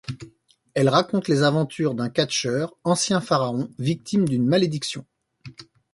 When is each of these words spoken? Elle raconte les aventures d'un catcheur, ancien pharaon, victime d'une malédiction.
Elle 0.73 0.89
raconte 0.89 1.27
les 1.27 1.43
aventures 1.43 1.93
d'un 1.93 2.09
catcheur, 2.09 2.73
ancien 2.83 3.21
pharaon, 3.21 3.69
victime 3.77 4.27
d'une 4.27 4.47
malédiction. 4.47 5.05